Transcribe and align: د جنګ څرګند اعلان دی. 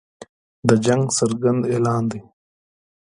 د 0.67 0.69
جنګ 0.85 1.03
څرګند 1.17 1.61
اعلان 1.71 2.03
دی. 2.11 2.21